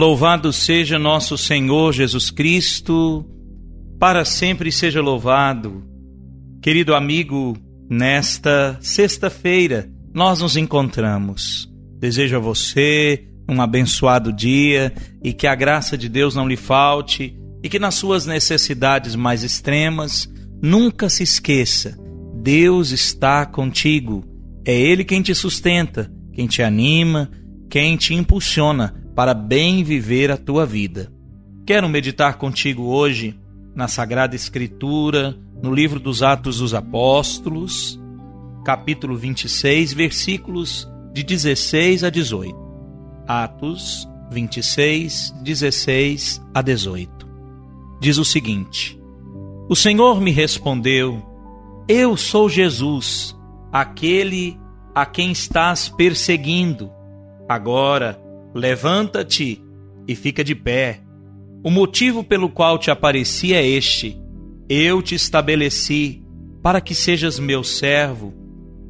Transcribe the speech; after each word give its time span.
Louvado 0.00 0.50
seja 0.50 0.98
nosso 0.98 1.36
Senhor 1.36 1.92
Jesus 1.92 2.30
Cristo, 2.30 3.22
para 3.98 4.24
sempre 4.24 4.72
seja 4.72 5.02
louvado. 5.02 5.84
Querido 6.62 6.94
amigo, 6.94 7.54
nesta 7.86 8.78
sexta-feira 8.80 9.90
nós 10.14 10.40
nos 10.40 10.56
encontramos. 10.56 11.70
Desejo 11.98 12.36
a 12.36 12.38
você 12.38 13.28
um 13.46 13.60
abençoado 13.60 14.32
dia 14.32 14.90
e 15.22 15.34
que 15.34 15.46
a 15.46 15.54
graça 15.54 15.98
de 15.98 16.08
Deus 16.08 16.34
não 16.34 16.48
lhe 16.48 16.56
falte 16.56 17.38
e 17.62 17.68
que 17.68 17.78
nas 17.78 17.96
suas 17.96 18.24
necessidades 18.24 19.14
mais 19.14 19.44
extremas 19.44 20.32
nunca 20.62 21.10
se 21.10 21.24
esqueça: 21.24 21.94
Deus 22.42 22.90
está 22.90 23.44
contigo. 23.44 24.24
É 24.64 24.72
Ele 24.72 25.04
quem 25.04 25.20
te 25.20 25.34
sustenta, 25.34 26.10
quem 26.32 26.46
te 26.46 26.62
anima, 26.62 27.30
quem 27.68 27.98
te 27.98 28.14
impulsiona 28.14 28.98
para 29.20 29.34
bem 29.34 29.84
viver 29.84 30.30
a 30.30 30.36
tua 30.38 30.64
vida. 30.64 31.12
Quero 31.66 31.86
meditar 31.90 32.38
contigo 32.38 32.84
hoje 32.84 33.38
na 33.74 33.86
Sagrada 33.86 34.34
Escritura, 34.34 35.36
no 35.62 35.74
livro 35.74 36.00
dos 36.00 36.22
Atos 36.22 36.60
dos 36.60 36.72
Apóstolos, 36.72 38.00
capítulo 38.64 39.18
26, 39.18 39.92
versículos 39.92 40.90
de 41.12 41.22
16 41.22 42.02
a 42.02 42.08
18. 42.08 42.56
Atos 43.28 44.08
26, 44.32 45.34
16 45.42 46.40
a 46.54 46.62
18. 46.62 47.28
Diz 48.00 48.16
o 48.16 48.24
seguinte: 48.24 48.98
O 49.68 49.76
Senhor 49.76 50.18
me 50.18 50.30
respondeu: 50.30 51.22
Eu 51.86 52.16
sou 52.16 52.48
Jesus, 52.48 53.36
aquele 53.70 54.58
a 54.94 55.04
quem 55.04 55.30
estás 55.30 55.90
perseguindo. 55.90 56.90
Agora, 57.46 58.29
Levanta-te 58.54 59.62
e 60.06 60.14
fica 60.14 60.42
de 60.42 60.54
pé. 60.54 61.00
O 61.62 61.70
motivo 61.70 62.24
pelo 62.24 62.48
qual 62.48 62.78
te 62.78 62.90
apareci 62.90 63.54
é 63.54 63.66
este: 63.66 64.20
eu 64.68 65.02
te 65.02 65.14
estabeleci 65.14 66.22
para 66.62 66.80
que 66.80 66.94
sejas 66.94 67.38
meu 67.38 67.62
servo 67.62 68.34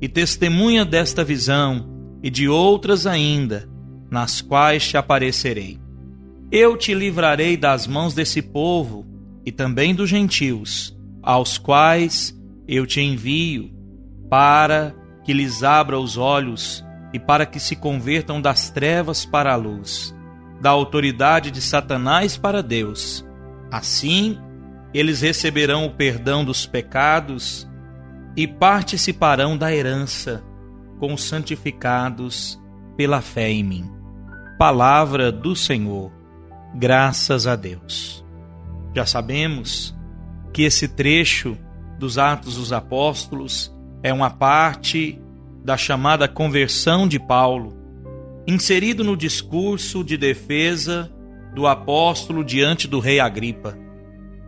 e 0.01 0.09
testemunha 0.09 0.85
desta 0.85 1.23
visão 1.23 1.89
e 2.23 2.31
de 2.31 2.49
outras 2.49 3.07
ainda, 3.07 3.69
nas 4.11 4.41
quais 4.41 4.89
te 4.89 4.97
aparecerei. 4.97 5.79
Eu 6.51 6.77
te 6.77 6.93
livrarei 6.95 7.57
das 7.57 7.87
mãos 7.87 8.15
desse 8.15 8.43
povo 8.43 9.07
e 9.45 9.53
também 9.53 9.95
dos 9.95 10.09
gentios, 10.09 10.97
aos 11.23 11.59
quais 11.59 12.37
eu 12.67 12.87
te 12.87 13.01
envio, 13.01 13.71
para 14.29 14.95
que 15.25 15.33
lhes 15.33 15.63
abra 15.63 15.99
os 15.99 16.17
olhos 16.17 16.85
e 17.13 17.19
para 17.19 17.47
que 17.47 17.59
se 17.59 17.77
convertam 17.77 18.41
das 18.41 18.71
trevas 18.71 19.25
para 19.25 19.53
a 19.53 19.57
luz, 19.57 20.15
da 20.61 20.71
autoridade 20.71 21.51
de 21.51 21.61
Satanás 21.61 22.37
para 22.37 22.63
Deus. 22.63 23.27
Assim, 23.71 24.39
eles 24.93 25.21
receberão 25.21 25.87
o 25.87 25.91
perdão 25.91 26.45
dos 26.45 26.67
pecados 26.67 27.69
e 28.37 28.47
participarão 28.47 29.57
da 29.57 29.75
herança 29.75 30.43
com 30.99 31.15
os 31.15 31.25
santificados 31.25 32.61
pela 32.97 33.21
fé 33.21 33.51
em 33.51 33.65
mim. 33.65 33.91
Palavra 34.59 35.33
do 35.33 35.57
Senhor. 35.57 36.13
Graças 36.75 37.47
a 37.47 37.57
Deus. 37.57 38.25
Já 38.95 39.07
sabemos 39.07 39.97
que 40.53 40.63
esse 40.63 40.87
trecho 40.87 41.57
dos 41.99 42.19
Atos 42.19 42.57
dos 42.57 42.73
Apóstolos 42.73 43.75
é 44.03 44.13
uma 44.13 44.31
parte 44.31 45.21
da 45.65 45.77
chamada 45.77 46.27
conversão 46.27 47.07
de 47.07 47.19
Paulo, 47.19 47.77
inserido 48.47 49.05
no 49.05 49.17
discurso 49.17 50.03
de 50.03 50.17
defesa 50.17 51.13
do 51.55 51.67
apóstolo 51.67 52.45
diante 52.45 52.89
do 52.89 52.99
rei 52.99 53.21
Agripa. 53.21 53.77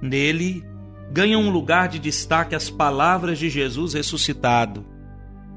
Nele 0.01 0.65
ganham 1.13 1.43
um 1.43 1.51
lugar 1.51 1.89
de 1.89 1.99
destaque 1.99 2.55
as 2.55 2.71
palavras 2.71 3.39
de 3.39 3.51
Jesus 3.51 3.95
ressuscitado, 3.95 4.85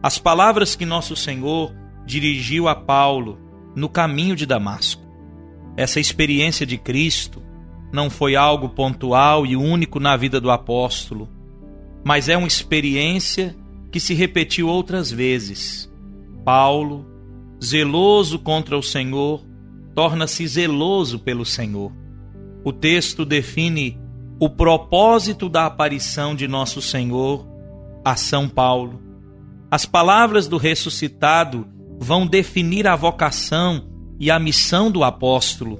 as 0.04 0.20
palavras 0.20 0.76
que 0.76 0.86
nosso 0.86 1.16
Senhor 1.16 1.74
dirigiu 2.06 2.68
a 2.68 2.76
Paulo 2.76 3.40
no 3.76 3.90
caminho 3.90 4.36
de 4.36 4.46
Damasco. 4.46 5.04
Essa 5.78 6.00
experiência 6.00 6.66
de 6.66 6.78
Cristo 6.78 7.42
não 7.92 8.10
foi 8.10 8.36
algo 8.36 8.70
pontual 8.70 9.46
e 9.46 9.56
único 9.56 10.00
na 10.00 10.16
vida 10.18 10.40
do 10.40 10.52
apóstolo, 10.52 11.30
mas 12.04 12.30
é 12.30 12.38
uma 12.38 12.48
experiência 12.48 13.56
que 13.96 14.00
se 14.02 14.14
repetiu 14.14 14.68
outras 14.68 15.10
vezes. 15.10 15.90
Paulo, 16.44 17.06
zeloso 17.64 18.38
contra 18.38 18.78
o 18.78 18.84
Senhor, 18.84 19.42
torna-se 19.94 20.46
zeloso 20.46 21.18
pelo 21.18 21.46
Senhor. 21.46 21.94
O 22.66 22.74
texto 22.74 23.24
define 23.24 23.98
o 24.38 24.50
propósito 24.50 25.48
da 25.48 25.66
aparição 25.66 26.36
de 26.36 26.46
nosso 26.46 26.82
Senhor 26.82 27.48
a 28.04 28.18
São 28.18 28.50
Paulo. 28.50 29.02
As 29.72 29.86
palavras 29.86 30.46
do 30.46 30.58
ressuscitado 30.58 31.66
vão 31.98 32.28
definir 32.28 32.88
a 32.88 32.98
vocação 32.98 33.88
e 34.20 34.30
a 34.30 34.38
missão 34.38 34.92
do 34.92 35.06
apóstolo, 35.06 35.80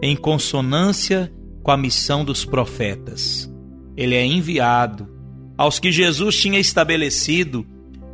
em 0.00 0.14
consonância 0.14 1.34
com 1.64 1.72
a 1.72 1.76
missão 1.76 2.24
dos 2.24 2.44
profetas. 2.44 3.52
Ele 3.96 4.14
é 4.14 4.24
enviado 4.24 5.15
aos 5.56 5.78
que 5.78 5.90
Jesus 5.90 6.40
tinha 6.40 6.58
estabelecido 6.58 7.66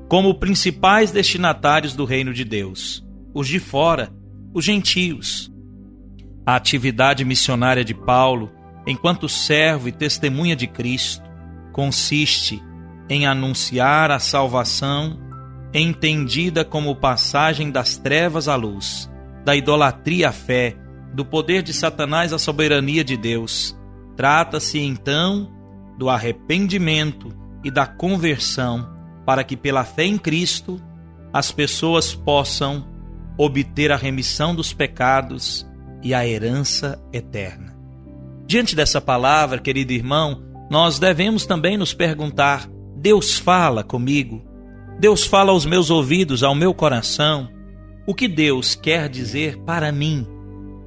como 0.08 0.34
principais 0.34 1.10
destinatários 1.10 1.94
do 1.94 2.04
reino 2.04 2.32
de 2.32 2.44
Deus, 2.44 3.04
os 3.34 3.48
de 3.48 3.58
fora, 3.58 4.12
os 4.52 4.64
gentios. 4.64 5.50
A 6.44 6.56
atividade 6.56 7.24
missionária 7.24 7.84
de 7.84 7.94
Paulo, 7.94 8.50
enquanto 8.86 9.28
servo 9.28 9.88
e 9.88 9.92
testemunha 9.92 10.54
de 10.54 10.66
Cristo, 10.66 11.22
consiste 11.72 12.62
em 13.08 13.26
anunciar 13.26 14.10
a 14.10 14.18
salvação 14.18 15.18
entendida 15.72 16.64
como 16.64 16.94
passagem 16.94 17.70
das 17.70 17.96
trevas 17.96 18.48
à 18.48 18.54
luz, 18.54 19.10
da 19.44 19.56
idolatria 19.56 20.28
à 20.28 20.32
fé, 20.32 20.76
do 21.14 21.24
poder 21.24 21.62
de 21.62 21.72
Satanás 21.72 22.32
à 22.32 22.38
soberania 22.38 23.02
de 23.02 23.16
Deus. 23.16 23.76
Trata-se 24.16 24.78
então 24.78 25.50
do 25.98 26.08
arrependimento 26.08 27.28
e 27.64 27.70
da 27.70 27.86
conversão, 27.86 28.88
para 29.24 29.44
que 29.44 29.56
pela 29.56 29.84
fé 29.84 30.04
em 30.04 30.18
Cristo 30.18 30.80
as 31.32 31.50
pessoas 31.50 32.14
possam 32.14 32.86
obter 33.38 33.90
a 33.90 33.96
remissão 33.96 34.54
dos 34.54 34.72
pecados 34.72 35.66
e 36.02 36.12
a 36.12 36.26
herança 36.26 37.02
eterna. 37.12 37.76
Diante 38.46 38.76
dessa 38.76 39.00
palavra, 39.00 39.58
querido 39.58 39.92
irmão, 39.92 40.42
nós 40.68 40.98
devemos 40.98 41.46
também 41.46 41.78
nos 41.78 41.94
perguntar: 41.94 42.68
Deus 42.96 43.38
fala 43.38 43.82
comigo? 43.82 44.42
Deus 44.98 45.24
fala 45.24 45.52
aos 45.52 45.64
meus 45.64 45.90
ouvidos, 45.90 46.42
ao 46.42 46.54
meu 46.54 46.74
coração? 46.74 47.48
O 48.06 48.14
que 48.14 48.28
Deus 48.28 48.74
quer 48.74 49.08
dizer 49.08 49.56
para 49.64 49.90
mim? 49.90 50.26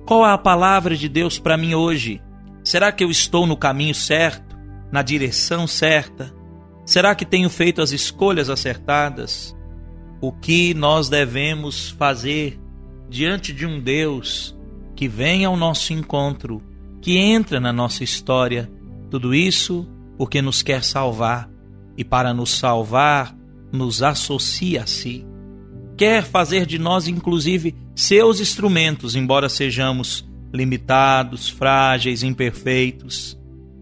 Qual 0.06 0.25
é 0.25 0.31
a 0.31 0.38
palavra 0.38 0.96
de 0.96 1.10
Deus 1.10 1.40
para 1.40 1.58
mim 1.58 1.74
hoje? 1.74 2.22
Será 2.63 2.92
que 2.92 3.04
eu 3.04 3.10
estou 3.10 3.48
no 3.48 3.58
caminho 3.58 3.96
certo? 3.96 4.45
Na 4.96 5.02
direção 5.02 5.68
certa? 5.68 6.34
Será 6.86 7.14
que 7.14 7.26
tenho 7.26 7.50
feito 7.50 7.82
as 7.82 7.92
escolhas 7.92 8.50
acertadas? 8.50 9.54
O 10.22 10.32
que 10.32 10.74
nós 10.74 11.10
devemos 11.10 11.90
fazer 11.90 12.58
diante 13.10 13.52
de 13.52 13.66
um 13.66 13.78
Deus 13.78 14.58
que 14.96 15.10
vem 15.10 15.44
ao 15.44 15.58
nosso 15.58 15.92
encontro, 15.92 16.64
que 17.02 17.18
entra 17.18 17.60
na 17.60 17.74
nossa 17.74 18.06
história? 18.06 18.72
Tudo 19.12 19.36
isso 19.36 19.86
porque 20.18 20.42
nos 20.42 20.64
quer 20.64 20.82
salvar 20.82 21.50
e, 21.98 22.06
para 22.06 22.34
nos 22.34 22.52
salvar, 22.52 23.36
nos 23.74 24.02
associa 24.02 24.84
a 24.84 24.88
si. 24.88 25.28
Quer 25.98 26.24
fazer 26.24 26.66
de 26.66 26.80
nós, 26.80 27.06
inclusive, 27.06 27.76
seus 27.94 28.40
instrumentos, 28.40 29.14
embora 29.14 29.50
sejamos 29.50 30.26
limitados, 30.54 31.50
frágeis, 31.50 32.24
imperfeitos. 32.24 33.38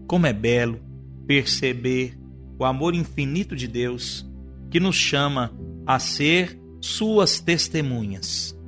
Como 0.08 0.26
é 0.26 0.32
belo 0.32 0.83
perceber 1.26 2.18
o 2.58 2.64
amor 2.64 2.94
infinito 2.94 3.56
de 3.56 3.66
Deus 3.66 4.28
que 4.70 4.80
nos 4.80 4.96
chama 4.96 5.52
a 5.86 5.98
ser 5.98 6.58
suas 6.80 7.40
testemunhas. 7.40 8.58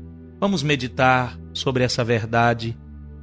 Vamos 0.40 0.62
meditar 0.62 1.38
sobre 1.52 1.84
essa 1.84 2.04
verdade, 2.04 2.76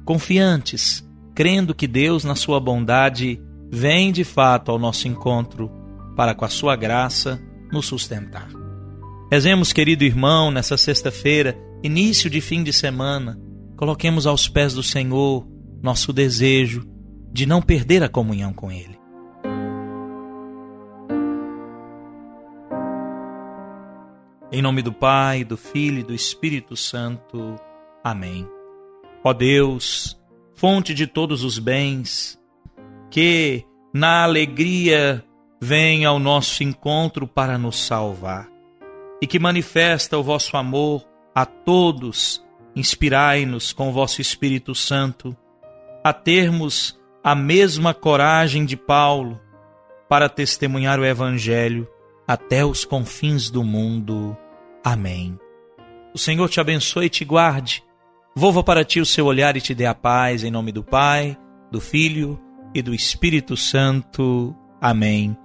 confiantes, 0.04 1.08
crendo 1.34 1.74
que 1.74 1.86
Deus, 1.86 2.24
na 2.24 2.34
sua 2.34 2.60
bondade, 2.60 3.40
vem 3.70 4.12
de 4.12 4.24
fato 4.24 4.70
ao 4.70 4.78
nosso 4.78 5.08
encontro 5.08 5.70
para, 6.16 6.34
com 6.34 6.44
a 6.44 6.48
sua 6.48 6.76
graça, 6.76 7.40
nos 7.72 7.86
sustentar. 7.86 8.48
Rezemos, 9.30 9.72
querido 9.72 10.04
irmão, 10.04 10.50
nessa 10.50 10.76
sexta-feira, 10.76 11.56
início 11.82 12.30
de 12.30 12.40
fim 12.40 12.62
de 12.62 12.72
semana, 12.72 13.38
coloquemos 13.76 14.26
aos 14.26 14.48
pés 14.48 14.74
do 14.74 14.82
Senhor 14.82 15.46
nosso 15.82 16.12
desejo 16.12 16.86
de 17.32 17.46
não 17.46 17.60
perder 17.60 18.02
a 18.02 18.08
comunhão 18.08 18.52
com 18.52 18.70
Ele. 18.70 19.03
Em 24.54 24.62
nome 24.62 24.82
do 24.82 24.92
Pai, 24.92 25.42
do 25.42 25.56
Filho 25.56 25.98
e 25.98 26.02
do 26.04 26.14
Espírito 26.14 26.76
Santo. 26.76 27.56
Amém. 28.04 28.48
Ó 29.24 29.32
Deus, 29.32 30.16
fonte 30.54 30.94
de 30.94 31.08
todos 31.08 31.42
os 31.42 31.58
bens, 31.58 32.40
que 33.10 33.64
na 33.92 34.22
alegria 34.22 35.24
vem 35.60 36.04
ao 36.04 36.20
nosso 36.20 36.62
encontro 36.62 37.26
para 37.26 37.58
nos 37.58 37.84
salvar 37.84 38.48
e 39.20 39.26
que 39.26 39.40
manifesta 39.40 40.16
o 40.16 40.22
vosso 40.22 40.56
amor 40.56 41.04
a 41.34 41.44
todos, 41.44 42.40
inspirai-nos 42.76 43.72
com 43.72 43.88
o 43.88 43.92
vosso 43.92 44.20
Espírito 44.20 44.72
Santo 44.72 45.36
a 46.04 46.12
termos 46.12 46.96
a 47.24 47.34
mesma 47.34 47.92
coragem 47.92 48.64
de 48.64 48.76
Paulo 48.76 49.40
para 50.08 50.28
testemunhar 50.28 51.00
o 51.00 51.04
Evangelho 51.04 51.88
até 52.24 52.64
os 52.64 52.84
confins 52.84 53.50
do 53.50 53.64
mundo. 53.64 54.38
Amém. 54.84 55.38
O 56.14 56.18
Senhor 56.18 56.48
te 56.48 56.60
abençoe 56.60 57.06
e 57.06 57.10
te 57.10 57.24
guarde. 57.24 57.82
Volva 58.36 58.62
para 58.62 58.84
ti 58.84 59.00
o 59.00 59.06
seu 59.06 59.26
olhar 59.26 59.56
e 59.56 59.60
te 59.60 59.74
dê 59.74 59.86
a 59.86 59.94
paz, 59.94 60.44
em 60.44 60.50
nome 60.50 60.70
do 60.70 60.84
Pai, 60.84 61.36
do 61.72 61.80
Filho 61.80 62.38
e 62.74 62.82
do 62.82 62.94
Espírito 62.94 63.56
Santo. 63.56 64.54
Amém. 64.80 65.36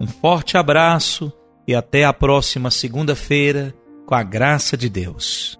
Um 0.00 0.06
forte 0.06 0.56
abraço 0.56 1.32
e 1.66 1.74
até 1.74 2.04
a 2.04 2.12
próxima 2.12 2.70
segunda-feira, 2.70 3.74
com 4.06 4.14
a 4.14 4.22
graça 4.22 4.76
de 4.76 4.88
Deus. 4.88 5.58